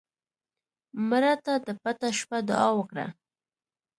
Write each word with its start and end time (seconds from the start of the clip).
مړه 1.09 1.33
ته 1.45 1.53
د 1.65 1.67
پټه 1.81 2.09
شپه 2.19 2.37
دعا 2.49 2.67
وکړه 2.77 3.05